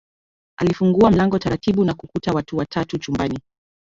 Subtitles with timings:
[0.59, 3.39] Alifungua mlango taratibu na kukuta watu watatu chumbani